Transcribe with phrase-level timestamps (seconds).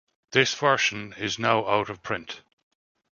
[0.31, 2.41] This version is now out-of-print.